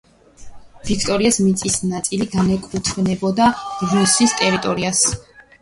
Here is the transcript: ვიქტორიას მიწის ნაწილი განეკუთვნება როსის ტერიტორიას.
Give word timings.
ვიქტორიას 0.87 1.35
მიწის 1.41 1.75
ნაწილი 1.91 2.27
განეკუთვნება 2.37 3.51
როსის 3.93 4.35
ტერიტორიას. 4.41 5.05